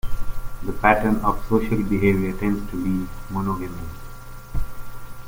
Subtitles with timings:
[0.63, 3.87] The pattern of social behaviour tends to be monogamy.